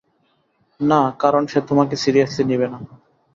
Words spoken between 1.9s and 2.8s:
Seriously নিবে না।